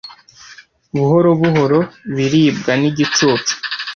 buhoro 0.95 1.29
buhoro 1.41 1.79
biribwa 2.15 2.71
nigicucu 2.81 3.53